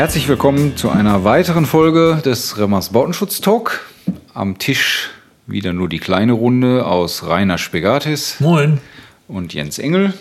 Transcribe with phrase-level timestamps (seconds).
[0.00, 3.84] Herzlich willkommen zu einer weiteren Folge des Remmers Bautenschutz Talk.
[4.32, 5.10] Am Tisch
[5.46, 8.40] wieder nur die kleine Runde aus Rainer Spegatis.
[8.40, 8.78] Moin.
[9.28, 10.14] Und Jens Engel.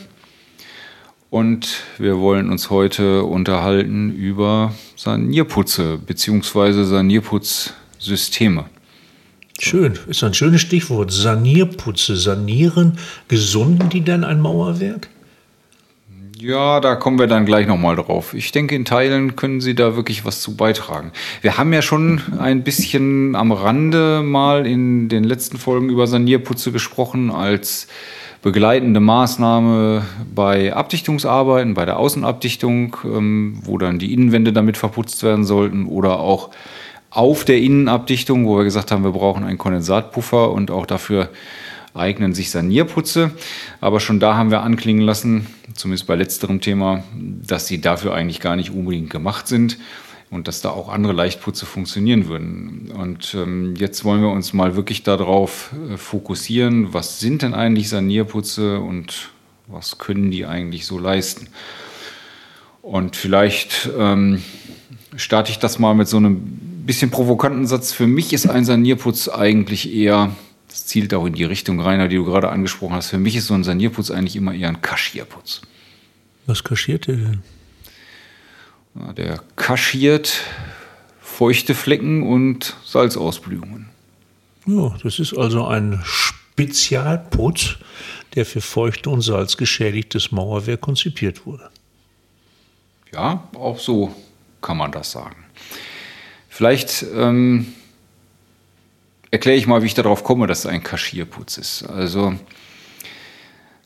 [1.30, 6.84] Und wir wollen uns heute unterhalten über Sanierputze bzw.
[6.84, 8.66] Sanierputzsysteme.
[9.62, 11.14] Schön, ist ein schönes Stichwort.
[11.14, 12.98] Sanierputze, sanieren.
[13.30, 15.08] Gesunden die denn ein Mauerwerk?
[16.42, 18.34] Ja, da kommen wir dann gleich nochmal drauf.
[18.34, 21.12] Ich denke, in Teilen können Sie da wirklich was zu beitragen.
[21.42, 26.72] Wir haben ja schon ein bisschen am Rande mal in den letzten Folgen über Sanierputze
[26.72, 27.88] gesprochen als
[28.42, 35.44] begleitende Maßnahme bei Abdichtungsarbeiten, bei der Außenabdichtung, ähm, wo dann die Innenwände damit verputzt werden
[35.44, 36.52] sollten oder auch
[37.10, 41.32] auf der Innenabdichtung, wo wir gesagt haben, wir brauchen einen Kondensatpuffer und auch dafür
[41.94, 43.32] eignen sich Sanierputze.
[43.82, 45.48] Aber schon da haben wir anklingen lassen,
[45.80, 49.78] zumindest bei letzterem Thema, dass sie dafür eigentlich gar nicht unbedingt gemacht sind
[50.30, 52.92] und dass da auch andere Leichtputze funktionieren würden.
[52.92, 57.90] Und ähm, jetzt wollen wir uns mal wirklich darauf äh, fokussieren, was sind denn eigentlich
[57.90, 59.30] Sanierputze und
[59.68, 61.48] was können die eigentlich so leisten.
[62.82, 64.42] Und vielleicht ähm,
[65.16, 66.38] starte ich das mal mit so einem
[66.86, 67.92] bisschen provokanten Satz.
[67.92, 70.32] Für mich ist ein Sanierputz eigentlich eher
[70.80, 73.10] das zielt auch in die Richtung, Rainer, die du gerade angesprochen hast.
[73.10, 75.62] Für mich ist so ein Sanierputz eigentlich immer eher ein Kaschierputz.
[76.46, 77.44] Was kaschiert der denn?
[79.18, 80.42] Der kaschiert
[81.20, 83.90] feuchte Flecken und Salzausblühungen.
[84.66, 87.76] Ja, das ist also ein Spezialputz,
[88.36, 91.70] der für feuchte und salzgeschädigtes Mauerwerk konzipiert wurde.
[93.12, 94.16] Ja, auch so
[94.62, 95.44] kann man das sagen.
[96.48, 97.74] Vielleicht ähm,
[99.32, 101.84] erkläre ich mal, wie ich darauf komme, dass es ein Kaschierputz ist.
[101.84, 102.36] Also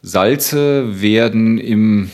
[0.01, 2.11] Salze werden im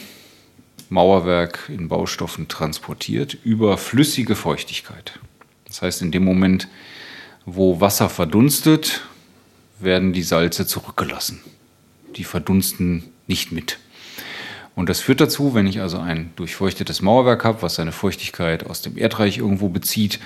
[0.89, 5.19] Mauerwerk in Baustoffen transportiert über flüssige Feuchtigkeit.
[5.65, 6.67] Das heißt, in dem Moment,
[7.45, 9.01] wo Wasser verdunstet,
[9.79, 11.41] werden die Salze zurückgelassen.
[12.15, 13.77] Die verdunsten nicht mit.
[14.75, 18.81] Und das führt dazu, wenn ich also ein durchfeuchtetes Mauerwerk habe, was seine Feuchtigkeit aus
[18.81, 20.19] dem Erdreich irgendwo bezieht,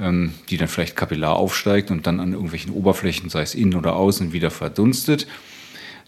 [0.00, 4.32] die dann vielleicht kapillar aufsteigt und dann an irgendwelchen Oberflächen, sei es innen oder außen,
[4.32, 5.26] wieder verdunstet,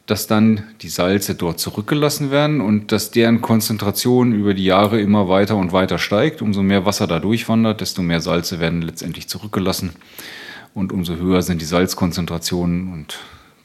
[0.07, 5.29] dass dann die Salze dort zurückgelassen werden und dass deren Konzentration über die Jahre immer
[5.29, 6.43] weiter und weiter steigt.
[6.43, 9.91] Umso mehr Wasser da durchwandert, desto mehr Salze werden letztendlich zurückgelassen
[10.75, 13.19] und umso höher sind die Salzkonzentrationen und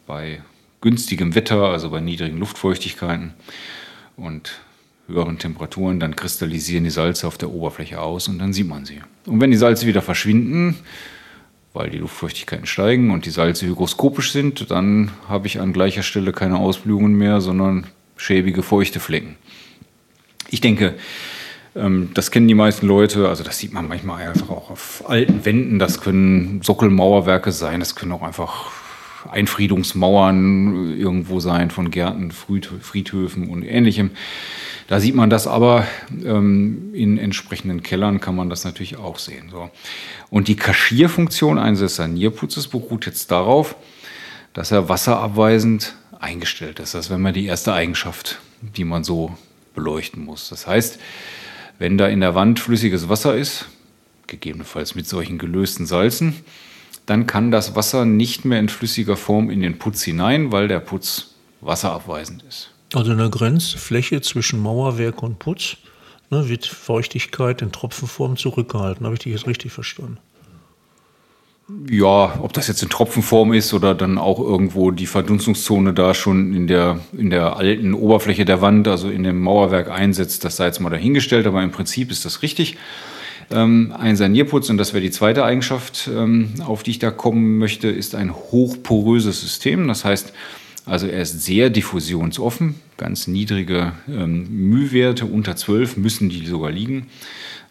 [0.05, 0.41] bei
[0.81, 3.33] günstigem Wetter, also bei niedrigen Luftfeuchtigkeiten
[4.15, 4.59] und
[5.07, 8.99] höheren Temperaturen, dann kristallisieren die Salze auf der Oberfläche aus und dann sieht man sie.
[9.25, 10.77] Und wenn die Salze wieder verschwinden,
[11.73, 16.31] weil die Luftfeuchtigkeiten steigen und die Salze hygroskopisch sind, dann habe ich an gleicher Stelle
[16.33, 19.35] keine Ausblühungen mehr, sondern schäbige, feuchte Flecken.
[20.49, 20.95] Ich denke,
[21.75, 25.45] ähm, das kennen die meisten Leute, also das sieht man manchmal einfach auch auf alten
[25.45, 28.71] Wänden, das können Sockelmauerwerke sein, das können auch einfach
[29.29, 34.11] Einfriedungsmauern irgendwo sein von Gärten, Friedhöfen und ähnlichem.
[34.87, 35.85] Da sieht man das aber
[36.23, 39.49] ähm, in entsprechenden Kellern kann man das natürlich auch sehen.
[39.51, 39.69] So.
[40.29, 43.75] Und die Kaschierfunktion eines Sanierputzes beruht jetzt darauf,
[44.53, 46.93] dass er wasserabweisend eingestellt ist.
[46.93, 49.37] Das wäre mal die erste Eigenschaft, die man so
[49.75, 50.49] beleuchten muss.
[50.49, 50.99] Das heißt,
[51.79, 53.65] wenn da in der Wand flüssiges Wasser ist,
[54.25, 56.43] gegebenenfalls mit solchen gelösten Salzen,
[57.05, 60.79] dann kann das Wasser nicht mehr in flüssiger Form in den Putz hinein, weil der
[60.79, 62.71] Putz wasserabweisend ist.
[62.93, 65.77] Also eine Grenzfläche zwischen Mauerwerk und Putz
[66.29, 69.05] ne, wird Feuchtigkeit in Tropfenform zurückgehalten.
[69.05, 70.17] Habe ich dich jetzt richtig verstanden?
[71.89, 76.53] Ja, ob das jetzt in Tropfenform ist oder dann auch irgendwo die Verdunstungszone da schon
[76.53, 80.67] in der, in der alten Oberfläche der Wand, also in dem Mauerwerk einsetzt, das sei
[80.67, 82.77] jetzt mal dahingestellt, aber im Prinzip ist das richtig.
[83.51, 87.57] Ähm, ein Sanierputz, und das wäre die zweite Eigenschaft, ähm, auf die ich da kommen
[87.57, 89.89] möchte, ist ein hochporöses System.
[89.89, 90.31] Das heißt,
[90.87, 97.07] also er ist sehr diffusionsoffen, ganz niedrige ähm, Mühwerte, unter 12 müssen die sogar liegen.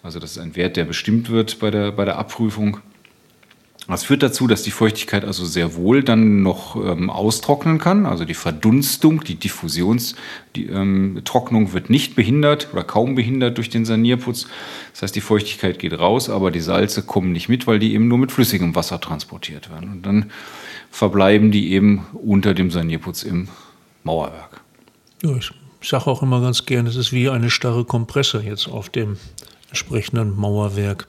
[0.03, 2.79] Also das ist ein Wert, der bestimmt wird bei der, bei der Abprüfung.
[3.89, 8.05] Das führt dazu, dass die Feuchtigkeit also sehr wohl dann noch ähm, austrocknen kann.
[8.05, 14.49] Also die Verdunstung, die Diffusionstrocknung ähm, wird nicht behindert oder kaum behindert durch den Sanierputz.
[14.93, 18.09] Das heißt, die Feuchtigkeit geht raus, aber die Salze kommen nicht mit, weil die eben
[18.09, 19.91] nur mit flüssigem Wasser transportiert werden.
[19.91, 20.33] Und dann
[20.91, 23.49] verbleiben die eben unter dem Sanierputz im
[24.05, 24.61] Mauerwerk.
[25.23, 25.53] Ja, ich
[25.83, 29.17] sage auch immer ganz gern, es ist wie eine starre Kompresse jetzt auf dem
[29.69, 31.07] entsprechenden Mauerwerk.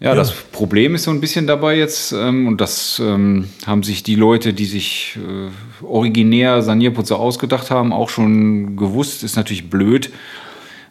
[0.00, 3.82] Ja, ja, das Problem ist so ein bisschen dabei jetzt, ähm, und das ähm, haben
[3.82, 9.70] sich die Leute, die sich äh, originär Sanierputzer ausgedacht haben, auch schon gewusst, ist natürlich
[9.70, 10.10] blöd,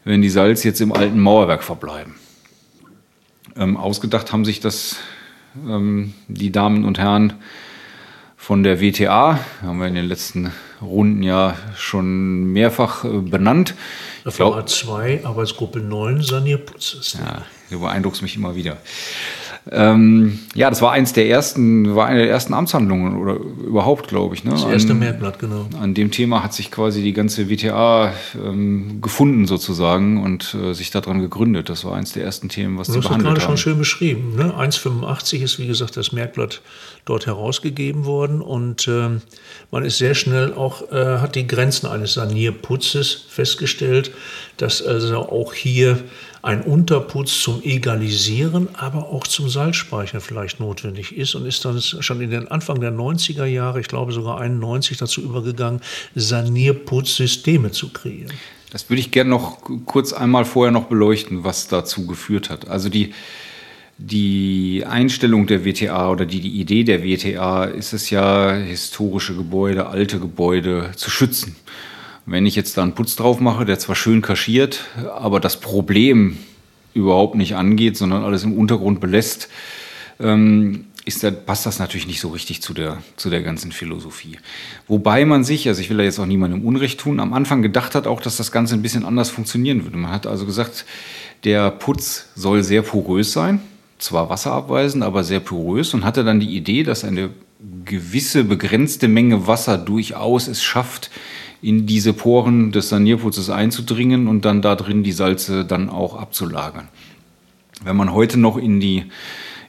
[0.06, 2.16] wenn die Salz jetzt im alten Mauerwerk verbleiben.
[3.56, 4.98] Ähm, ausgedacht haben sich das
[5.56, 7.34] ähm, die Damen und Herren
[8.38, 10.52] von der WTA, haben wir in den letzten
[10.82, 13.74] Runden ja schon mehrfach äh, benannt.
[14.26, 17.18] Glaube, zwei Arbeitsgruppe 9 Sanierputz.
[17.20, 18.78] Ja, du beeindruckst mich immer wieder.
[19.72, 24.36] Ähm, ja, das war eins der ersten, war eine der ersten Amtshandlungen oder überhaupt, glaube
[24.36, 24.44] ich.
[24.44, 24.52] Ne?
[24.52, 25.68] Das erste an, Merkblatt, genau.
[25.80, 30.92] An dem Thema hat sich quasi die ganze WTA ähm, gefunden sozusagen und äh, sich
[30.92, 31.70] daran gegründet.
[31.70, 33.36] Das war eins der ersten Themen, was sie behandelt haben.
[33.36, 34.36] Das gerade schon schön beschrieben.
[34.36, 34.54] Ne?
[34.54, 36.62] 1,85 ist, wie gesagt, das Merkblatt
[37.06, 39.10] dort herausgegeben worden und äh,
[39.72, 44.12] man ist sehr schnell auch, äh, hat die Grenzen eines Sanierputzes festgestellt,
[44.58, 46.04] dass also auch hier
[46.44, 52.20] ein Unterputz zum Egalisieren, aber auch zum Salzspeichern vielleicht notwendig ist und ist dann schon
[52.20, 55.80] in den Anfang der 90er Jahre, ich glaube sogar 91, dazu übergegangen,
[56.16, 58.34] Sanierputzsysteme zu kreieren.
[58.72, 62.68] Das würde ich gerne noch kurz einmal vorher noch beleuchten, was dazu geführt hat.
[62.68, 63.14] Also die,
[63.98, 69.88] die Einstellung der WTA oder die, die Idee der WTA ist es ja, historische Gebäude,
[69.88, 71.56] alte Gebäude zu schützen.
[72.26, 74.86] Wenn ich jetzt da einen Putz drauf mache, der zwar schön kaschiert,
[75.16, 76.38] aber das Problem
[76.94, 79.50] überhaupt nicht angeht, sondern alles im Untergrund belässt,
[80.20, 84.38] ähm, ist da, passt das natürlich nicht so richtig zu der, zu der ganzen Philosophie.
[84.88, 87.94] Wobei man sich, also ich will da jetzt auch niemandem Unrecht tun, am Anfang gedacht
[87.94, 89.98] hat auch, dass das Ganze ein bisschen anders funktionieren würde.
[89.98, 90.86] Man hat also gesagt,
[91.44, 93.60] der Putz soll sehr porös sein,
[94.00, 97.32] zwar wasserabweisend, aber sehr porös und hatte dann die Idee, dass eine
[97.84, 101.12] gewisse begrenzte Menge Wasser durchaus es schafft,
[101.64, 106.90] in diese Poren des Sanierputzes einzudringen und dann da drin die Salze dann auch abzulagern.
[107.86, 109.06] Wenn man heute noch in die,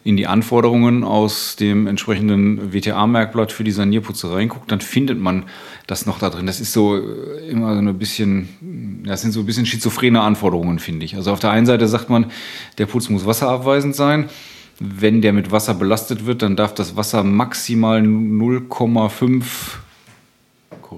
[0.03, 5.45] in die Anforderungen aus dem entsprechenden WTA-Merkblatt für die Sanierputze reinguckt, dann findet man
[5.87, 6.47] das noch da drin.
[6.47, 10.81] Das ist so äh, immer so ein bisschen, das sind so ein bisschen schizophrene Anforderungen,
[10.81, 11.15] finde ich.
[11.15, 12.27] Also auf der einen Seite sagt man,
[12.79, 14.29] der Putz muss wasserabweisend sein.
[14.81, 19.45] Wenn der mit Wasser belastet wird, dann darf das Wasser maximal 0,5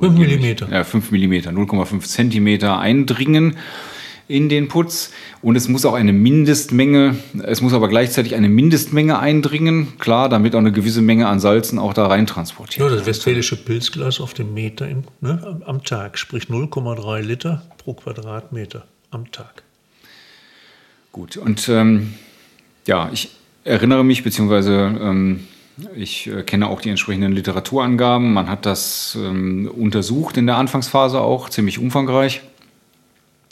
[0.00, 0.72] 5 mm.
[0.72, 3.56] Ja, 5 mm, 0,5 cm eindringen
[4.28, 9.18] in den Putz und es muss auch eine Mindestmenge, es muss aber gleichzeitig eine Mindestmenge
[9.18, 12.90] eindringen, klar, damit auch eine gewisse Menge an Salzen auch da rein transportiert.
[12.90, 17.94] Ja, das westfälische Pilzglas auf dem Meter im, ne, am Tag, sprich 0,3 Liter pro
[17.94, 19.62] Quadratmeter am Tag.
[21.12, 22.14] Gut, und ähm,
[22.86, 23.30] ja, ich
[23.64, 25.46] erinnere mich, beziehungsweise ähm,
[25.94, 28.32] ich äh, kenne auch die entsprechenden Literaturangaben.
[28.32, 32.42] Man hat das ähm, untersucht in der Anfangsphase auch, ziemlich umfangreich,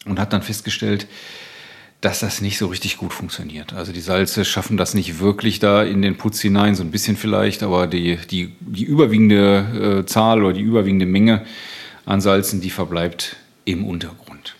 [0.07, 1.07] und hat dann festgestellt,
[2.01, 3.73] dass das nicht so richtig gut funktioniert.
[3.73, 7.17] Also die Salze schaffen das nicht wirklich da in den Putz hinein, so ein bisschen
[7.17, 11.47] vielleicht, aber die, die, die überwiegende äh, Zahl oder die überwiegende Menge
[12.05, 14.55] an Salzen, die verbleibt im Untergrund.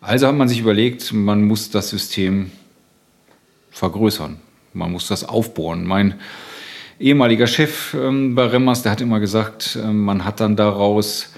[0.00, 2.50] Also hat man sich überlegt, man muss das System
[3.70, 4.40] vergrößern.
[4.72, 5.84] Man muss das aufbohren.
[5.86, 6.14] Mein
[7.00, 11.32] ehemaliger Chef ähm, bei Remmers, der hat immer gesagt, äh, man hat dann daraus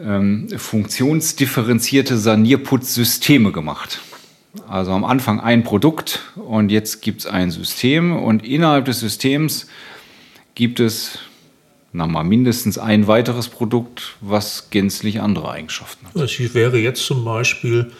[0.00, 4.00] ähm, funktionsdifferenzierte Sanierputzsysteme gemacht.
[4.66, 9.68] Also am Anfang ein Produkt und jetzt gibt es ein System und innerhalb des Systems
[10.54, 11.18] gibt es
[11.92, 16.16] na mindestens ein weiteres Produkt, was gänzlich andere Eigenschaften hat.
[16.16, 17.90] Das wäre jetzt zum Beispiel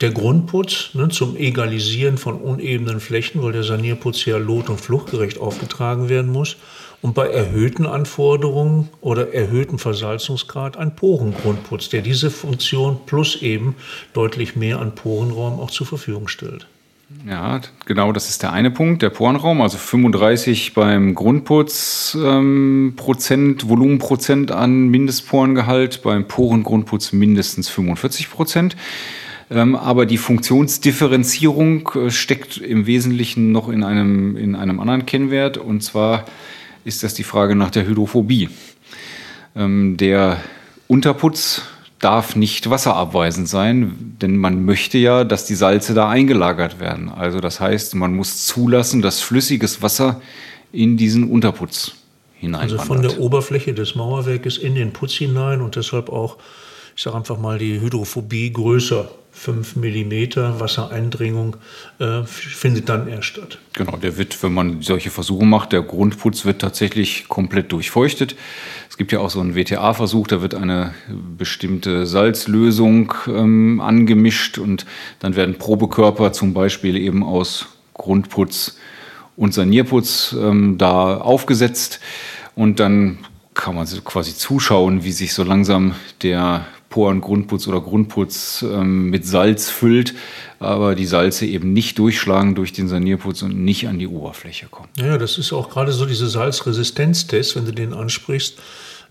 [0.00, 5.38] der Grundputz ne, zum Egalisieren von unebenen Flächen, weil der Sanierputz ja lot- und fluchtgerecht
[5.38, 6.56] aufgetragen werden muss.
[7.02, 13.74] Und bei erhöhten Anforderungen oder erhöhtem Versalzungsgrad ein Porengrundputz, der diese Funktion plus eben
[14.12, 16.66] deutlich mehr an Porenraum auch zur Verfügung stellt.
[17.28, 23.68] Ja, genau, das ist der eine Punkt, der Porenraum, also 35 beim Grundputz ähm, Prozent,
[23.68, 28.76] Volumenprozent an Mindestporengehalt, beim Porengrundputz mindestens 45 Prozent.
[29.52, 35.58] Ähm, aber die Funktionsdifferenzierung äh, steckt im Wesentlichen noch in einem, in einem anderen Kennwert.
[35.58, 36.24] Und zwar
[36.84, 38.48] ist das die Frage nach der Hydrophobie.
[39.54, 40.38] Ähm, der
[40.88, 41.62] Unterputz
[41.98, 47.10] darf nicht wasserabweisend sein, denn man möchte ja, dass die Salze da eingelagert werden.
[47.10, 50.20] Also das heißt, man muss zulassen, dass flüssiges Wasser
[50.72, 51.92] in diesen Unterputz
[52.34, 52.80] hineinwandert.
[52.80, 56.38] Also von der Oberfläche des Mauerwerkes in den Putz hinein und deshalb auch,
[56.96, 61.56] ich sage einfach mal, die Hydrophobie größer 5 mm Wassereindringung
[61.98, 63.58] äh, findet dann erst statt.
[63.72, 68.36] Genau, der wird, wenn man solche Versuche macht, der Grundputz wird tatsächlich komplett durchfeuchtet.
[68.90, 70.94] Es gibt ja auch so einen WTA-Versuch, da wird eine
[71.38, 74.84] bestimmte Salzlösung ähm, angemischt und
[75.20, 78.76] dann werden Probekörper zum Beispiel eben aus Grundputz
[79.36, 82.00] und Sanierputz ähm, da aufgesetzt
[82.54, 83.18] und dann
[83.54, 89.68] kann man quasi zuschauen, wie sich so langsam der Porengrundputz oder Grundputz ähm, mit Salz
[89.68, 90.14] füllt,
[90.60, 94.88] aber die Salze eben nicht durchschlagen durch den Sanierputz und nicht an die Oberfläche kommen.
[94.96, 98.58] Ja, das ist auch gerade so diese Salzresistenztest, wenn du den ansprichst.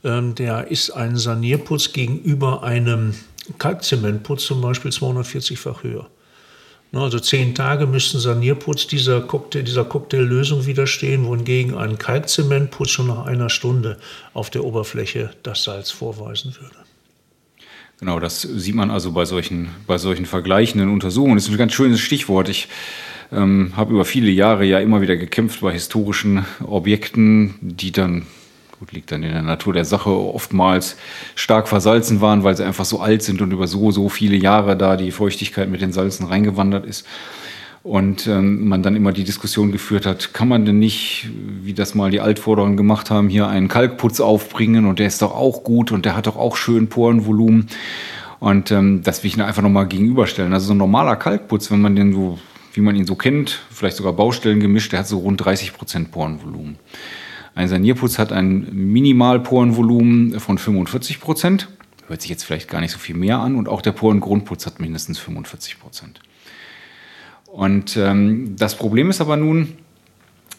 [0.03, 3.15] Ähm, der ist ein Sanierputz gegenüber einem
[3.57, 6.07] Kalkzementputz zum Beispiel 240-fach höher.
[6.93, 13.25] Also zehn Tage müssten Sanierputz dieser, Cocktail, dieser Cocktaillösung widerstehen, wohingegen ein Kalkzementputz schon nach
[13.25, 13.97] einer Stunde
[14.33, 16.75] auf der Oberfläche das Salz vorweisen würde.
[18.01, 21.36] Genau, das sieht man also bei solchen, bei solchen vergleichenden Untersuchungen.
[21.36, 22.50] Das ist ein ganz schönes Stichwort.
[22.50, 22.67] Ich
[23.31, 28.25] ähm, habe über viele Jahre ja immer wieder gekämpft bei historischen Objekten, die dann
[28.79, 30.98] gut, liegt dann in der Natur der Sache, oftmals
[31.36, 34.75] stark versalzen waren, weil sie einfach so alt sind und über so, so viele Jahre
[34.75, 37.05] da die Feuchtigkeit mit den Salzen reingewandert ist.
[37.83, 41.29] Und ähm, man dann immer die Diskussion geführt hat, kann man denn nicht,
[41.63, 45.33] wie das mal die Altvorderen gemacht haben, hier einen Kalkputz aufbringen und der ist doch
[45.33, 47.67] auch gut und der hat doch auch schön Porenvolumen.
[48.39, 50.53] Und ähm, das will ich einfach nochmal gegenüberstellen.
[50.53, 52.39] Also so ein normaler Kalkputz, wenn man den so,
[52.73, 56.11] wie man ihn so kennt, vielleicht sogar Baustellen gemischt, der hat so rund 30 Prozent
[56.11, 56.77] Porenvolumen.
[57.55, 61.67] Ein Sanierputz hat ein Minimalporenvolumen von 45 Prozent.
[62.07, 63.55] Hört sich jetzt vielleicht gar nicht so viel mehr an.
[63.55, 66.19] Und auch der Porengrundputz hat mindestens 45 Prozent.
[67.51, 69.74] Und ähm, das Problem ist aber nun,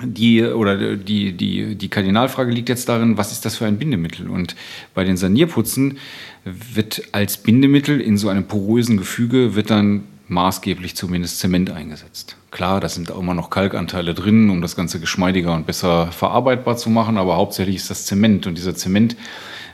[0.05, 4.29] die, oder die, die, die Kardinalfrage liegt jetzt darin, was ist das für ein Bindemittel?
[4.29, 4.57] Und
[4.95, 5.99] bei den Sanierputzen
[6.45, 12.37] wird als Bindemittel in so einem porösen Gefüge wird dann maßgeblich zumindest Zement eingesetzt.
[12.51, 16.77] Klar, da sind auch immer noch Kalkanteile drin, um das Ganze geschmeidiger und besser verarbeitbar
[16.77, 18.47] zu machen, aber hauptsächlich ist das Zement.
[18.47, 19.17] Und dieser Zement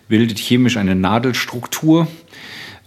[0.09, 2.09] bildet chemisch eine Nadelstruktur,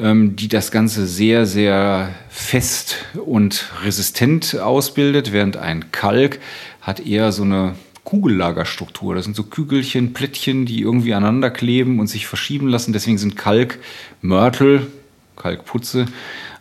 [0.03, 6.39] die das Ganze sehr, sehr fest und resistent ausbildet, während ein Kalk
[6.81, 9.13] hat eher so eine Kugellagerstruktur.
[9.15, 12.93] Das sind so Kügelchen, Plättchen, die irgendwie aneinander kleben und sich verschieben lassen.
[12.93, 14.87] Deswegen sind Kalkmörtel,
[15.35, 16.07] Kalkputze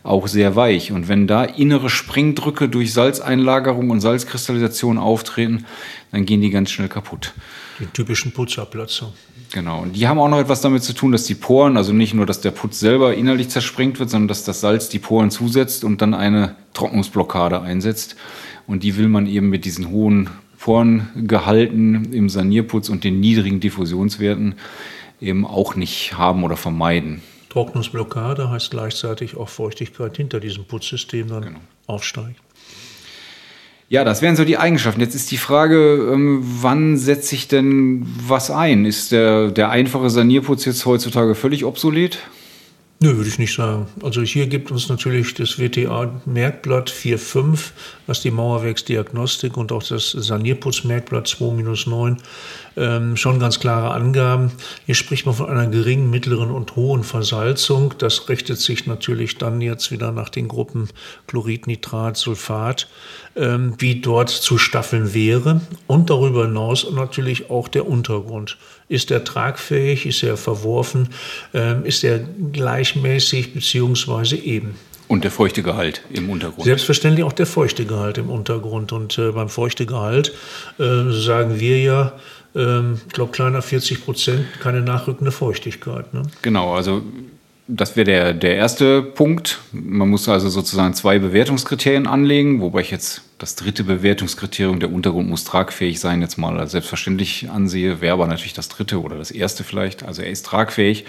[0.03, 0.91] auch sehr weich.
[0.91, 5.65] Und wenn da innere Sprengdrücke durch Salzeinlagerung und Salzkristallisation auftreten,
[6.11, 7.33] dann gehen die ganz schnell kaputt.
[7.79, 9.13] Die typischen Putzabplatzungen.
[9.51, 9.81] Genau.
[9.81, 12.25] Und die haben auch noch etwas damit zu tun, dass die Poren, also nicht nur,
[12.25, 16.01] dass der Putz selber innerlich zersprengt wird, sondern dass das Salz die Poren zusetzt und
[16.01, 18.15] dann eine Trocknungsblockade einsetzt.
[18.65, 24.55] Und die will man eben mit diesen hohen Porengehalten im Sanierputz und den niedrigen Diffusionswerten
[25.19, 27.21] eben auch nicht haben oder vermeiden.
[27.51, 31.59] Trocknungsblockade heißt gleichzeitig auch Feuchtigkeit hinter diesem Putzsystem dann genau.
[31.85, 32.39] aufsteigt.
[33.89, 35.01] Ja, das wären so die Eigenschaften.
[35.01, 38.85] Jetzt ist die Frage, ähm, wann setze ich denn was ein?
[38.85, 42.19] Ist der, der einfache Sanierputz jetzt heutzutage völlig obsolet?
[43.03, 43.87] Nö, würde ich nicht sagen.
[44.03, 47.71] Also hier gibt uns natürlich das WTA-Merkblatt 4.5,
[48.05, 52.17] was die Mauerwerksdiagnostik und auch das Sanierputzmerkblatt 2-9
[52.77, 54.51] ähm, schon ganz klare Angaben.
[54.85, 57.93] Hier spricht man von einer geringen, mittleren und hohen Versalzung.
[57.97, 60.89] Das richtet sich natürlich dann jetzt wieder nach den Gruppen
[61.27, 62.87] Chlorid, Nitrat, Sulfat,
[63.35, 65.61] ähm, wie dort zu staffeln wäre.
[65.87, 68.57] Und darüber hinaus natürlich auch der Untergrund.
[68.87, 70.05] Ist er tragfähig?
[70.05, 71.09] Ist er verworfen?
[71.53, 74.75] Ähm, ist er gleichmäßig beziehungsweise eben?
[75.11, 76.63] Und der Feuchtegehalt im Untergrund.
[76.63, 78.93] Selbstverständlich auch der Feuchtegehalt im Untergrund.
[78.93, 80.33] Und äh, beim Feuchtegehalt
[80.79, 82.13] äh, sagen wir ja,
[82.55, 86.13] äh, ich glaube, kleiner 40 Prozent, keine nachrückende Feuchtigkeit.
[86.13, 86.23] Ne?
[86.41, 87.01] Genau, also
[87.67, 89.59] das wäre der, der erste Punkt.
[89.71, 95.29] Man muss also sozusagen zwei Bewertungskriterien anlegen, wobei ich jetzt das dritte Bewertungskriterium, der Untergrund
[95.29, 98.01] muss tragfähig sein, jetzt mal selbstverständlich ansehe.
[98.01, 100.03] Wäre aber natürlich das dritte oder das erste vielleicht.
[100.03, 101.05] Also er ist tragfähig.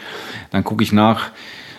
[0.50, 1.30] Dann gucke ich nach,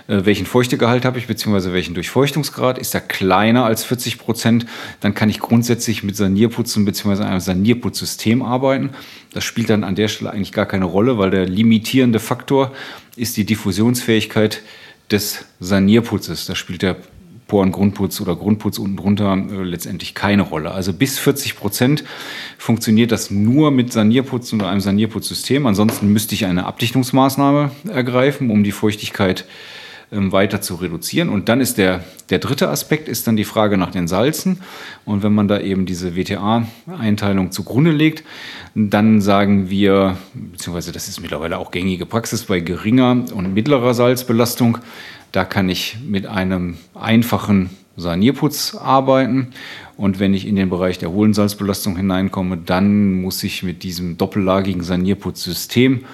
[0.07, 2.77] welchen Feuchtegehalt habe ich, beziehungsweise welchen Durchfeuchtungsgrad.
[2.77, 4.65] Ist er kleiner als 40 Prozent,
[4.99, 8.89] dann kann ich grundsätzlich mit Sanierputzen beziehungsweise einem Sanierputzsystem arbeiten.
[9.33, 12.73] Das spielt dann an der Stelle eigentlich gar keine Rolle, weil der limitierende Faktor
[13.15, 14.61] ist die Diffusionsfähigkeit
[15.09, 16.45] des Sanierputzes.
[16.45, 16.97] Da spielt der
[17.47, 20.71] Porengrundputz oder Grundputz unten drunter äh, letztendlich keine Rolle.
[20.71, 22.03] Also bis 40 Prozent
[22.57, 25.65] funktioniert das nur mit Sanierputz oder einem Sanierputzsystem.
[25.65, 29.45] Ansonsten müsste ich eine Abdichtungsmaßnahme ergreifen, um die Feuchtigkeit äh,
[30.13, 31.29] weiter zu reduzieren.
[31.29, 34.59] Und dann ist der, der dritte Aspekt ist dann die Frage nach den Salzen.
[35.05, 38.23] Und wenn man da eben diese WTA-Einteilung zugrunde legt,
[38.75, 44.77] dann sagen wir, beziehungsweise das ist mittlerweile auch gängige Praxis bei geringer und mittlerer Salzbelastung,
[45.31, 49.47] da kann ich mit einem einfachen Sanierputz arbeiten.
[49.97, 54.17] Und wenn ich in den Bereich der hohen Salzbelastung hineinkomme, dann muss ich mit diesem
[54.17, 56.05] doppellagigen Sanierputzsystem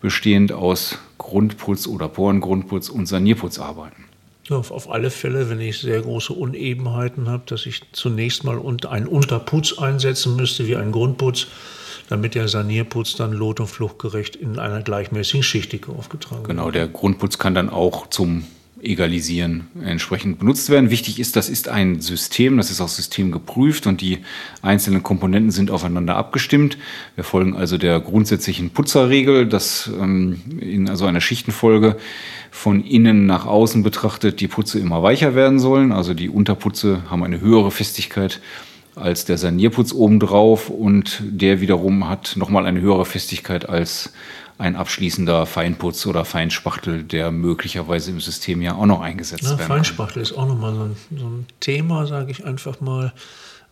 [0.00, 4.04] bestehend aus Grundputz oder Porengrundputz und Sanierputz arbeiten.
[4.48, 9.06] Ja, auf alle Fälle, wenn ich sehr große Unebenheiten habe, dass ich zunächst mal einen
[9.06, 11.46] Unterputz einsetzen müsste, wie einen Grundputz,
[12.08, 16.48] damit der Sanierputz dann lot- und fluchtgerecht in einer gleichmäßigen Schichtdicke aufgetragen wird.
[16.48, 18.44] Genau, der Grundputz kann dann auch zum
[18.82, 20.90] Egalisieren entsprechend benutzt werden.
[20.90, 24.18] Wichtig ist, das ist ein System, das ist auch systemgeprüft und die
[24.62, 26.78] einzelnen Komponenten sind aufeinander abgestimmt.
[27.14, 31.96] Wir folgen also der grundsätzlichen Putzerregel, dass ähm, in also einer Schichtenfolge
[32.50, 35.92] von innen nach außen betrachtet die Putze immer weicher werden sollen.
[35.92, 38.40] Also die Unterputze haben eine höhere Festigkeit
[38.96, 44.12] als der Sanierputz obendrauf und der wiederum hat nochmal eine höhere Festigkeit als
[44.60, 50.22] ein abschließender Feinputz oder Feinspachtel, der möglicherweise im System ja auch noch eingesetzt werden Feinspachtel
[50.22, 53.12] ist auch nochmal so so ein Thema, sage ich einfach mal.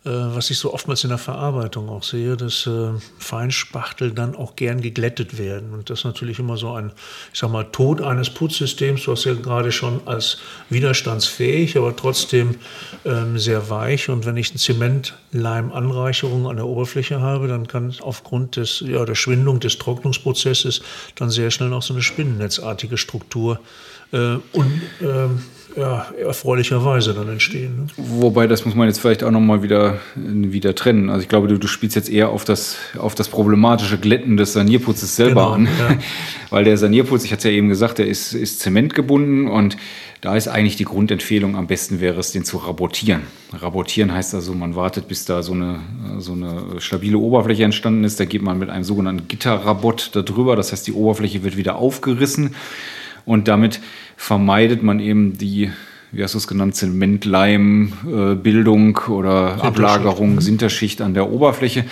[0.05, 4.55] Äh, was ich so oftmals in der Verarbeitung auch sehe, dass äh, Feinspachtel dann auch
[4.55, 5.73] gern geglättet werden.
[5.73, 6.93] Und das ist natürlich immer so ein,
[7.33, 9.07] ich sag mal, Tod eines Putzsystems.
[9.07, 10.37] Hast ja gerade schon als
[10.69, 12.55] widerstandsfähig, aber trotzdem
[13.03, 14.07] ähm, sehr weich.
[14.07, 19.15] Und wenn ich eine Zementleimanreicherung an der Oberfläche habe, dann kann aufgrund des, ja, der
[19.15, 20.81] Schwindung des Trocknungsprozesses
[21.15, 23.59] dann sehr schnell auch so eine spinnennetzartige Struktur
[24.13, 25.43] äh, und, ähm,
[25.75, 27.75] ja, erfreulicherweise dann entstehen.
[27.77, 27.87] Ne?
[27.97, 31.09] Wobei, das muss man jetzt vielleicht auch nochmal wieder, wieder trennen.
[31.09, 34.53] Also ich glaube, du, du spielst jetzt eher auf das, auf das problematische Glätten des
[34.53, 35.65] Sanierputzes selber genau, an.
[35.65, 35.97] Ja.
[36.49, 39.77] Weil der Sanierputz, ich hatte es ja eben gesagt, der ist, ist zementgebunden und
[40.21, 43.21] da ist eigentlich die Grundempfehlung, am besten wäre es, den zu rabotieren.
[43.53, 45.79] Rabotieren heißt also, man wartet, bis da so eine,
[46.17, 48.19] so eine stabile Oberfläche entstanden ist.
[48.19, 50.57] Da geht man mit einem sogenannten Gitterrabot darüber.
[50.57, 52.55] Das heißt, die Oberfläche wird wieder aufgerissen
[53.29, 53.79] und damit
[54.17, 55.69] vermeidet man eben die,
[56.11, 59.67] wie hast du es genannt, Zementleimbildung oder Sinterschicht.
[59.67, 60.41] Ablagerung, mhm.
[60.41, 61.85] Sinterschicht an der Oberfläche.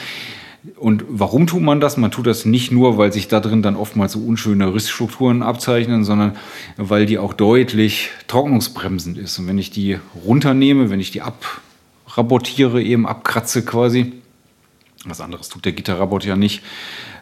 [0.77, 1.96] Und warum tut man das?
[1.96, 6.03] Man tut das nicht nur, weil sich da drin dann oftmals so unschöne Rissstrukturen abzeichnen,
[6.03, 6.36] sondern
[6.75, 9.38] weil die auch deutlich trocknungsbremsend ist.
[9.38, 14.13] Und wenn ich die runternehme, wenn ich die abrabotiere, eben abkratze quasi,
[15.06, 16.63] was anderes tut der Gitterrabot ja nicht,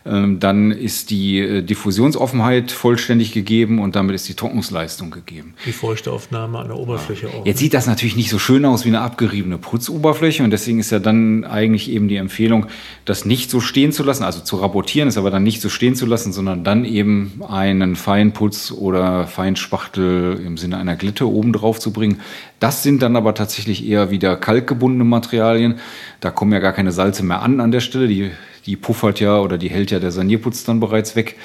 [0.05, 5.55] dann ist die äh, Diffusionsoffenheit vollständig gegeben und damit ist die Trocknungsleistung gegeben.
[5.65, 7.43] Die Feuchteaufnahme an der Oberfläche auch.
[7.43, 10.91] Jetzt sieht das natürlich nicht so schön aus wie eine abgeriebene Putzoberfläche und deswegen ist
[10.91, 12.67] ja dann eigentlich eben die Empfehlung,
[13.05, 15.95] das nicht so stehen zu lassen, also zu rabotieren, ist aber dann nicht so stehen
[15.95, 21.79] zu lassen, sondern dann eben einen Feinputz oder Feinspachtel im Sinne einer Glitte oben drauf
[21.79, 22.21] zu bringen.
[22.59, 25.79] Das sind dann aber tatsächlich eher wieder kalkgebundene Materialien.
[26.19, 28.07] Da kommen ja gar keine Salze mehr an an der Stelle.
[28.07, 28.29] Die
[28.65, 31.37] die puffert ja oder die hält ja der Sanierputz dann bereits weg.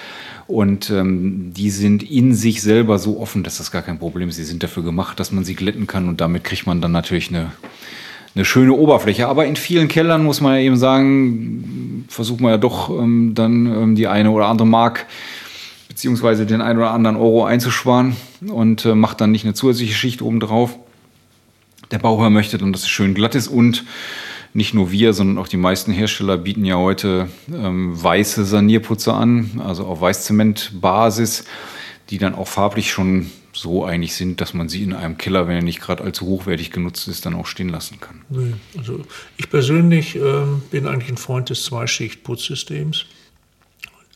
[0.46, 4.36] Und ähm, die sind in sich selber so offen, dass das gar kein Problem ist.
[4.36, 7.28] Sie sind dafür gemacht, dass man sie glätten kann und damit kriegt man dann natürlich
[7.28, 7.52] eine,
[8.34, 9.28] eine schöne Oberfläche.
[9.28, 13.66] Aber in vielen Kellern muss man ja eben sagen, versucht man ja doch ähm, dann
[13.66, 15.06] ähm, die eine oder andere Mark
[15.86, 18.16] beziehungsweise den einen oder anderen Euro einzusparen
[18.48, 20.78] und äh, macht dann nicht eine zusätzliche Schicht oben drauf.
[21.90, 23.84] Der Bauherr möchte dann, dass es schön glatt ist und
[24.52, 29.60] nicht nur wir, sondern auch die meisten Hersteller bieten ja heute ähm, weiße Sanierputze an,
[29.64, 31.44] also auf Weißzementbasis,
[32.10, 35.56] die dann auch farblich schon so eigentlich sind, dass man sie in einem Keller, wenn
[35.56, 38.22] er nicht gerade allzu hochwertig genutzt ist, dann auch stehen lassen kann.
[38.76, 39.04] Also
[39.36, 43.06] ich persönlich äh, bin eigentlich ein Freund des Zweischicht-Putzsystems.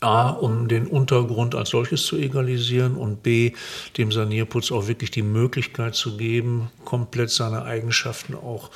[0.05, 3.53] A, um den Untergrund als solches zu egalisieren und B,
[3.97, 8.71] dem Sanierputz auch wirklich die Möglichkeit zu geben, komplett seine Eigenschaften auch,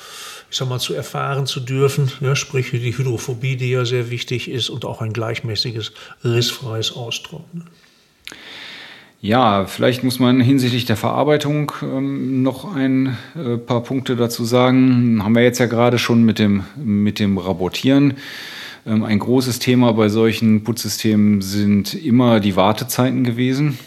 [0.49, 2.11] ich sag mal, zu erfahren zu dürfen.
[2.19, 7.65] Ja, sprich die Hydrophobie, die ja sehr wichtig ist und auch ein gleichmäßiges, rissfreies Austrocknen.
[9.21, 15.21] Ja, vielleicht muss man hinsichtlich der Verarbeitung ähm, noch ein äh, paar Punkte dazu sagen.
[15.21, 18.13] Haben wir jetzt ja gerade schon mit dem, mit dem Rabotieren
[18.85, 23.77] ein großes Thema bei solchen Putzsystemen sind immer die Wartezeiten gewesen.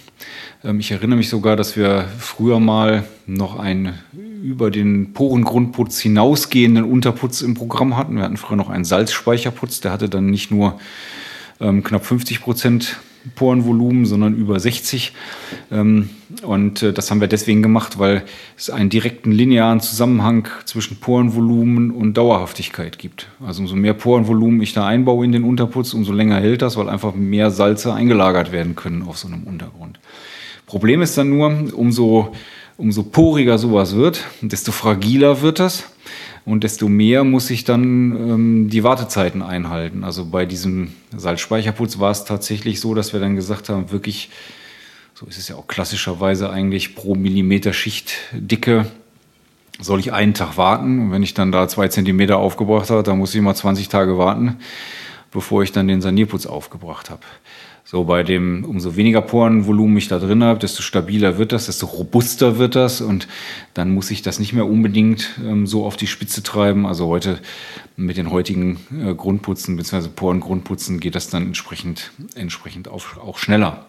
[0.64, 3.94] Ähm, ich erinnere mich sogar, dass wir früher mal noch einen
[4.42, 8.16] über den Porengrundputz hinausgehenden Unterputz im Programm hatten.
[8.16, 10.78] Wir hatten früher noch einen Salzspeicherputz, der hatte dann nicht nur
[11.60, 12.96] ähm, knapp 50 Prozent
[13.34, 15.12] Porenvolumen, sondern über 60.
[15.70, 16.10] Ähm,
[16.42, 18.24] und äh, das haben wir deswegen gemacht, weil
[18.56, 23.28] es einen direkten linearen Zusammenhang zwischen Porenvolumen und Dauerhaftigkeit gibt.
[23.44, 26.88] Also umso mehr Porenvolumen ich da einbaue in den Unterputz, umso länger hält das, weil
[26.88, 29.98] einfach mehr Salze eingelagert werden können auf so einem Untergrund.
[30.66, 32.32] Problem ist dann nur, umso,
[32.78, 35.84] umso poriger sowas wird, desto fragiler wird das.
[36.44, 40.02] Und desto mehr muss ich dann ähm, die Wartezeiten einhalten.
[40.02, 44.30] Also bei diesem Salzspeicherputz war es tatsächlich so, dass wir dann gesagt haben, wirklich,
[45.14, 48.86] so ist es ja auch klassischerweise eigentlich pro Millimeter Schichtdicke,
[49.80, 50.98] soll ich einen Tag warten.
[51.00, 54.18] Und wenn ich dann da zwei Zentimeter aufgebracht habe, dann muss ich mal 20 Tage
[54.18, 54.56] warten,
[55.30, 57.22] bevor ich dann den Sanierputz aufgebracht habe.
[57.92, 61.84] So bei dem, umso weniger Porenvolumen ich da drin habe, desto stabiler wird das, desto
[61.84, 63.28] robuster wird das und
[63.74, 66.86] dann muss ich das nicht mehr unbedingt ähm, so auf die Spitze treiben.
[66.86, 67.38] Also heute
[67.98, 70.08] mit den heutigen äh, Grundputzen bzw.
[70.08, 73.84] Porengrundputzen geht das dann entsprechend, entsprechend auch, auch schneller.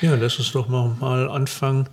[0.00, 1.90] Ja, lass uns doch mal, mal anfangen,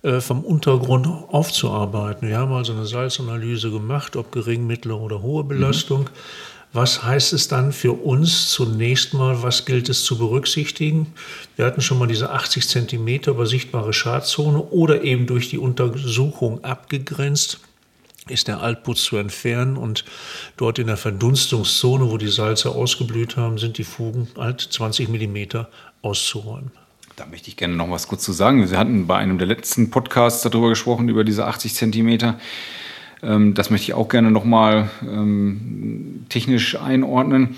[0.00, 2.26] äh, vom Untergrund aufzuarbeiten.
[2.26, 6.04] Wir haben also eine Salzanalyse gemacht, ob gering, mittlere oder hohe Belastung.
[6.04, 6.55] Mhm.
[6.76, 11.06] Was heißt es dann für uns zunächst mal, was gilt es zu berücksichtigen?
[11.56, 16.62] Wir hatten schon mal diese 80 Zentimeter über sichtbare Schadzone oder eben durch die Untersuchung
[16.64, 17.60] abgegrenzt
[18.28, 20.04] ist der Altputz zu entfernen und
[20.58, 25.70] dort in der Verdunstungszone, wo die Salze ausgeblüht haben, sind die Fugen halt 20 Millimeter
[26.02, 26.72] auszuräumen.
[27.14, 28.70] Da möchte ich gerne noch was kurz zu sagen.
[28.70, 32.38] Wir hatten bei einem der letzten Podcasts darüber gesprochen, über diese 80 Zentimeter.
[33.22, 37.56] Ähm, das möchte ich auch gerne nochmal ähm, technisch einordnen.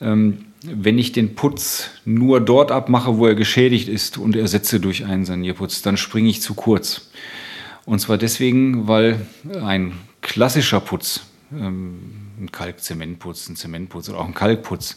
[0.00, 5.04] Ähm, wenn ich den Putz nur dort abmache, wo er geschädigt ist und ersetze durch
[5.04, 7.10] einen Sanierputz, dann springe ich zu kurz.
[7.84, 9.24] Und zwar deswegen, weil
[9.62, 11.20] ein klassischer Putz,
[11.52, 14.96] ein Kalkzementputz, ein Zementputz oder auch ein Kalkputz,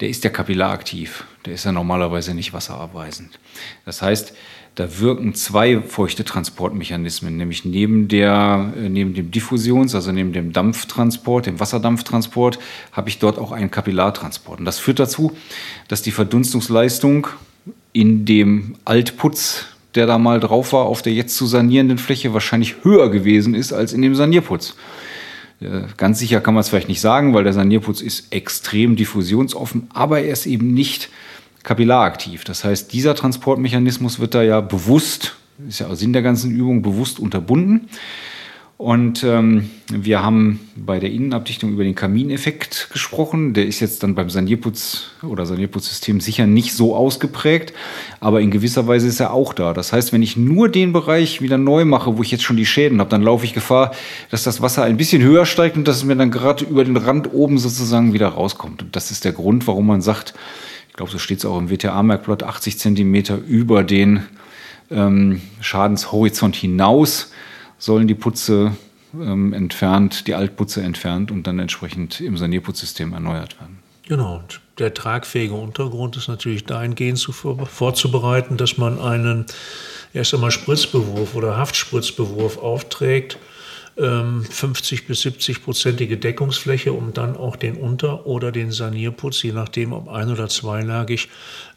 [0.00, 1.24] der ist ja kapillaraktiv.
[1.44, 3.38] Der ist ja normalerweise nicht wasserabweisend.
[3.84, 4.34] Das heißt,
[4.74, 10.52] da wirken zwei feuchte Transportmechanismen, nämlich neben, der, äh, neben dem Diffusions-, also neben dem
[10.52, 12.58] Dampftransport, dem Wasserdampftransport,
[12.92, 14.58] habe ich dort auch einen Kapillartransport.
[14.58, 15.32] Und das führt dazu,
[15.88, 17.28] dass die Verdunstungsleistung
[17.94, 22.84] in dem Altputz, der da mal drauf war, auf der jetzt zu sanierenden Fläche wahrscheinlich
[22.84, 24.74] höher gewesen ist als in dem Sanierputz.
[25.60, 29.88] Äh, ganz sicher kann man es vielleicht nicht sagen, weil der Sanierputz ist extrem diffusionsoffen,
[29.92, 31.08] aber er ist eben nicht
[31.62, 32.44] kapillaraktiv.
[32.44, 35.36] Das heißt, dieser Transportmechanismus wird da ja bewusst,
[35.68, 37.88] ist ja auch Sinn der ganzen Übung, bewusst unterbunden.
[38.78, 43.54] Und ähm, wir haben bei der Innenabdichtung über den Kamineffekt gesprochen.
[43.54, 47.72] Der ist jetzt dann beim Sanierputz oder Sanierputzsystem sicher nicht so ausgeprägt,
[48.20, 49.72] aber in gewisser Weise ist er auch da.
[49.72, 52.66] Das heißt, wenn ich nur den Bereich wieder neu mache, wo ich jetzt schon die
[52.66, 53.92] Schäden habe, dann laufe ich Gefahr,
[54.30, 56.98] dass das Wasser ein bisschen höher steigt und dass es mir dann gerade über den
[56.98, 58.82] Rand oben sozusagen wieder rauskommt.
[58.82, 60.34] Und das ist der Grund, warum man sagt,
[60.90, 64.24] ich glaube, so steht es auch im WTA-Merkblatt, 80 Zentimeter über den
[64.90, 67.30] ähm, Schadenshorizont hinaus
[67.78, 68.76] sollen die Putze
[69.14, 73.78] ähm, entfernt, die Altputze entfernt und dann entsprechend im Sanierputzsystem erneuert werden.
[74.08, 79.46] Genau, und der tragfähige Untergrund ist natürlich dahingehend zu vorzubereiten, dass man einen
[80.14, 83.38] erst einmal Spritzbewurf oder Haftspritzbewurf aufträgt,
[83.96, 89.52] 50 ähm, bis 70 prozentige Deckungsfläche, um dann auch den Unter- oder den Sanierputz, je
[89.52, 91.30] nachdem ob ein- oder zweilagig,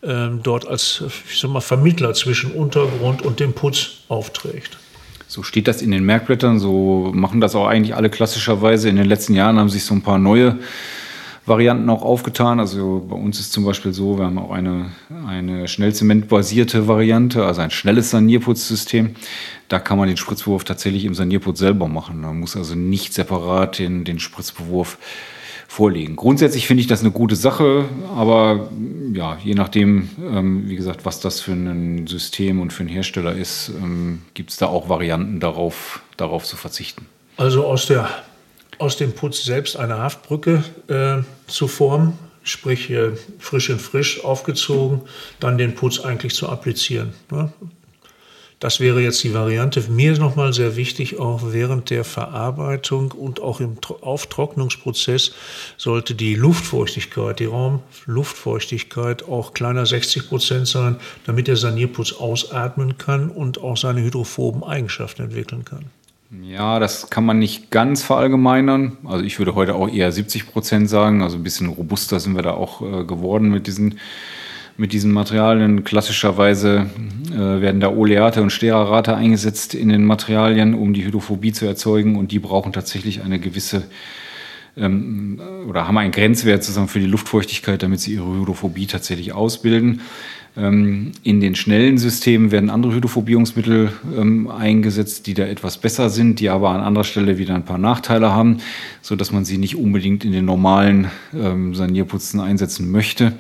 [0.04, 4.78] ähm, dort als ich sag mal, Vermittler zwischen Untergrund und dem Putz aufträgt.
[5.32, 8.90] So steht das in den Merkblättern, so machen das auch eigentlich alle klassischerweise.
[8.90, 10.58] In den letzten Jahren haben sich so ein paar neue
[11.46, 12.60] Varianten auch aufgetan.
[12.60, 14.88] Also bei uns ist zum Beispiel so, wir haben auch eine,
[15.28, 19.14] eine Schnellzementbasierte Variante, also ein schnelles Sanierputzsystem.
[19.68, 22.22] Da kann man den Spritzbewurf tatsächlich im Sanierputz selber machen.
[22.22, 24.98] Man muss also nicht separat den, den Spritzbewurf
[25.70, 26.16] vorlegen.
[26.16, 28.72] Grundsätzlich finde ich das eine gute Sache, aber
[29.14, 33.34] ja, je nachdem, ähm, wie gesagt, was das für ein System und für einen Hersteller
[33.34, 37.06] ist, ähm, gibt es da auch Varianten darauf, darauf zu verzichten.
[37.38, 38.10] Also aus, der,
[38.80, 45.02] aus dem Putz selbst eine Haftbrücke äh, zu formen, sprich äh, frisch in frisch aufgezogen,
[45.40, 47.14] dann den Putz eigentlich zu applizieren.
[47.30, 47.54] Ne?
[48.60, 49.82] Das wäre jetzt die Variante.
[49.90, 55.32] Mir ist nochmal sehr wichtig, auch während der Verarbeitung und auch im Auftrocknungsprozess
[55.78, 63.30] sollte die Luftfeuchtigkeit, die Raumluftfeuchtigkeit auch kleiner 60 Prozent sein, damit der Sanierputz ausatmen kann
[63.30, 65.86] und auch seine hydrophoben Eigenschaften entwickeln kann.
[66.44, 68.98] Ja, das kann man nicht ganz verallgemeinern.
[69.06, 71.24] Also ich würde heute auch eher 70 Prozent sagen.
[71.24, 74.00] Also ein bisschen robuster sind wir da auch äh, geworden mit diesen
[74.80, 75.84] mit diesen Materialien.
[75.84, 76.90] Klassischerweise
[77.32, 82.16] äh, werden da Oleate und Sterarate eingesetzt in den Materialien, um die Hydrophobie zu erzeugen.
[82.16, 83.84] Und die brauchen tatsächlich eine gewisse
[84.78, 90.00] ähm, oder haben einen Grenzwert zusammen für die Luftfeuchtigkeit, damit sie ihre Hydrophobie tatsächlich ausbilden.
[90.56, 96.40] Ähm, in den schnellen Systemen werden andere Hydrophobierungsmittel ähm, eingesetzt, die da etwas besser sind,
[96.40, 98.60] die aber an anderer Stelle wieder ein paar Nachteile haben,
[99.02, 103.34] sodass man sie nicht unbedingt in den normalen ähm, Sanierputzen einsetzen möchte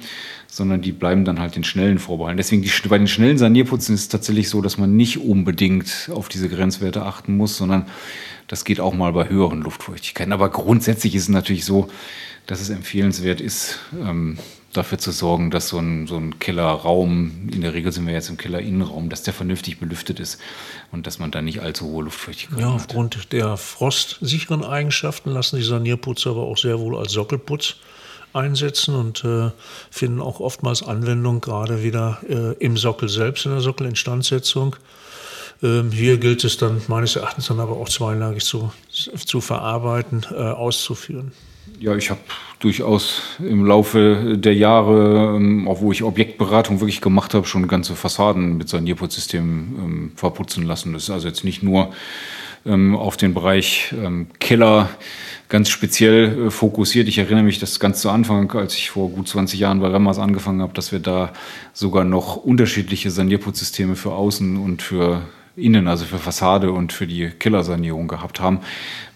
[0.49, 2.37] sondern die bleiben dann halt den schnellen vorbehalten.
[2.37, 6.27] Deswegen die, bei den schnellen Sanierputzen ist es tatsächlich so, dass man nicht unbedingt auf
[6.27, 7.85] diese Grenzwerte achten muss, sondern
[8.47, 10.33] das geht auch mal bei höheren Luftfeuchtigkeiten.
[10.33, 11.89] Aber grundsätzlich ist es natürlich so,
[12.47, 14.39] dass es empfehlenswert ist, ähm,
[14.73, 18.29] dafür zu sorgen, dass so ein, so ein Kellerraum, in der Regel sind wir jetzt
[18.29, 20.39] im Kellerinnenraum, dass der vernünftig belüftet ist
[20.91, 22.75] und dass man da nicht allzu hohe Luftfeuchtigkeit ja, hat.
[22.75, 27.75] Aufgrund der frostsicheren Eigenschaften lassen die Sanierputze aber auch sehr wohl als Sockelputz
[28.33, 29.51] einsetzen und äh,
[29.89, 34.75] finden auch oftmals Anwendung, gerade wieder äh, im Sockel selbst, in der Sockelinstandsetzung.
[35.61, 40.35] Ähm, hier gilt es dann meines Erachtens dann aber auch zweilagig zu, zu verarbeiten, äh,
[40.35, 41.31] auszuführen.
[41.79, 42.19] Ja, ich habe
[42.59, 47.95] durchaus im Laufe der Jahre, ähm, auch wo ich Objektberatung wirklich gemacht habe, schon ganze
[47.95, 50.93] Fassaden mit Sanierputzsystemen ähm, verputzen lassen.
[50.93, 51.93] Das ist also jetzt nicht nur
[52.65, 54.89] ähm, auf den Bereich ähm, Keller
[55.49, 57.07] ganz speziell äh, fokussiert.
[57.07, 60.19] Ich erinnere mich, dass ganz zu Anfang, als ich vor gut 20 Jahren bei Remmers
[60.19, 61.33] angefangen habe, dass wir da
[61.73, 65.23] sogar noch unterschiedliche Sanierputzsysteme für Außen und für
[65.55, 68.59] Innen, also für Fassade und für die Killersanierung gehabt haben.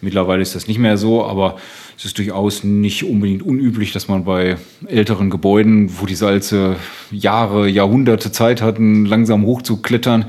[0.02, 1.58] Mittlerweile ist das nicht mehr so, aber
[1.98, 6.76] es ist durchaus nicht unbedingt unüblich, dass man bei älteren Gebäuden, wo die Salze
[7.12, 10.26] Jahre, Jahrhunderte Zeit hatten, langsam hochzuklettern,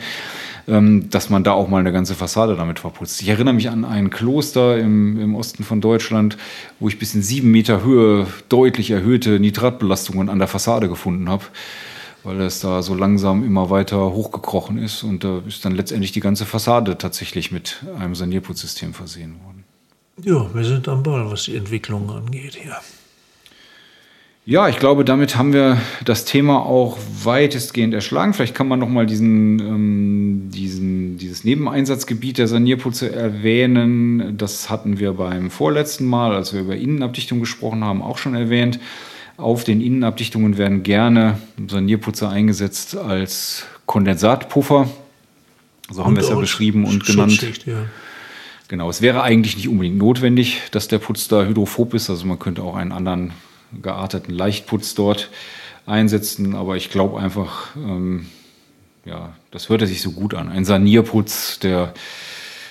[0.66, 3.20] dass man da auch mal eine ganze Fassade damit verputzt.
[3.20, 6.38] Ich erinnere mich an ein Kloster im, im Osten von Deutschland,
[6.80, 11.44] wo ich bis in sieben Meter Höhe deutlich erhöhte Nitratbelastungen an der Fassade gefunden habe
[12.24, 16.20] weil es da so langsam immer weiter hochgekrochen ist und da ist dann letztendlich die
[16.20, 19.64] ganze Fassade tatsächlich mit einem Sanierputzsystem versehen worden.
[20.22, 22.76] Ja, wir sind am Ball, was die Entwicklung angeht hier.
[24.46, 28.34] Ja, ich glaube, damit haben wir das Thema auch weitestgehend erschlagen.
[28.34, 34.36] Vielleicht kann man noch mal diesen, ähm, diesen, dieses Nebeneinsatzgebiet der Sanierputze erwähnen.
[34.36, 38.78] Das hatten wir beim vorletzten Mal, als wir über Innenabdichtung gesprochen haben, auch schon erwähnt.
[39.38, 44.90] Auf den Innenabdichtungen werden gerne Sanierputzer eingesetzt als Kondensatpuffer.
[45.90, 47.64] So haben und wir es ja beschrieben und genannt.
[47.64, 47.86] Ja.
[48.68, 52.10] Genau, es wäre eigentlich nicht unbedingt notwendig, dass der Putz da hydrophob ist.
[52.10, 53.32] Also man könnte auch einen anderen
[53.82, 55.30] gearteten Leichtputz dort
[55.86, 56.54] einsetzen.
[56.54, 58.26] Aber ich glaube einfach, ähm,
[59.04, 60.48] ja, das hört sich so gut an.
[60.48, 61.94] Ein Sanierputz, der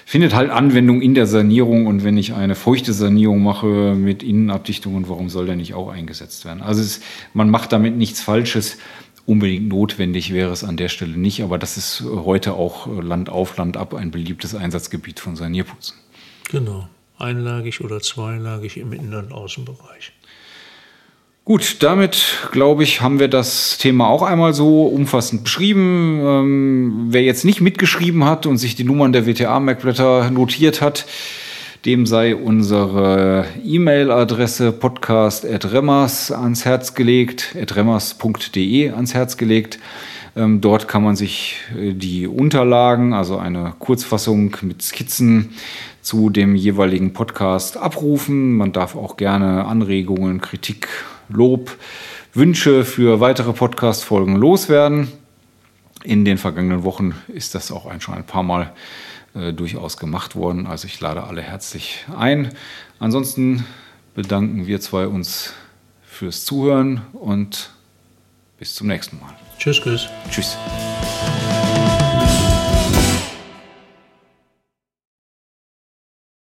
[0.05, 5.07] findet halt Anwendung in der Sanierung und wenn ich eine feuchte Sanierung mache mit Innenabdichtungen,
[5.09, 6.61] warum soll der nicht auch eingesetzt werden?
[6.61, 7.01] Also es,
[7.33, 8.77] man macht damit nichts Falsches.
[9.25, 13.55] Unbedingt notwendig wäre es an der Stelle nicht, aber das ist heute auch Land auf,
[13.55, 15.95] Land ab ein beliebtes Einsatzgebiet von Sanierputzen.
[16.51, 20.11] Genau, einlagig oder zweilagig im Innen- und Außenbereich.
[21.45, 26.21] Gut, damit glaube ich, haben wir das Thema auch einmal so umfassend beschrieben.
[26.23, 31.05] Ähm, wer jetzt nicht mitgeschrieben hat und sich die Nummern der WTA-Merkblätter notiert hat,
[31.83, 39.79] dem sei unsere E-Mail-Adresse podcast.remmers ans Herz gelegt, remmers.de ans Herz gelegt.
[40.37, 45.49] Ähm, dort kann man sich äh, die Unterlagen, also eine Kurzfassung mit Skizzen
[46.01, 48.55] zu dem jeweiligen Podcast abrufen.
[48.55, 50.87] Man darf auch gerne Anregungen, Kritik
[51.29, 51.77] Lob,
[52.33, 55.07] Wünsche für weitere Podcast-Folgen loswerden.
[56.03, 58.73] In den vergangenen Wochen ist das auch schon ein paar Mal
[59.35, 60.67] äh, durchaus gemacht worden.
[60.67, 62.53] Also ich lade alle herzlich ein.
[62.99, 63.65] Ansonsten
[64.15, 65.53] bedanken wir zwei uns
[66.03, 67.71] fürs Zuhören und
[68.59, 69.33] bis zum nächsten Mal.
[69.57, 70.07] Tschüss, tschüss.
[70.29, 70.57] Tschüss.